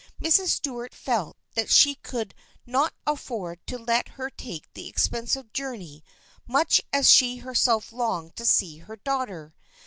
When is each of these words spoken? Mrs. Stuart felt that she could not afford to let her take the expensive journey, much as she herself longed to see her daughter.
Mrs. 0.19 0.47
Stuart 0.47 0.95
felt 0.95 1.37
that 1.53 1.69
she 1.69 1.93
could 1.93 2.33
not 2.65 2.95
afford 3.05 3.59
to 3.67 3.77
let 3.77 4.07
her 4.17 4.31
take 4.31 4.67
the 4.73 4.87
expensive 4.87 5.53
journey, 5.53 6.03
much 6.47 6.81
as 6.91 7.07
she 7.07 7.37
herself 7.37 7.93
longed 7.93 8.35
to 8.37 8.45
see 8.47 8.79
her 8.79 8.95
daughter. 8.95 9.53